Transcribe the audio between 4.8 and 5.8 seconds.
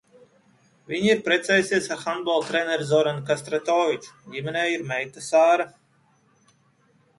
meita Sāra.